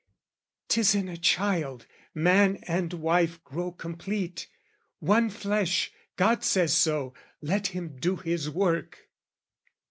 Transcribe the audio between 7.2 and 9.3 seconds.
let him do his work!"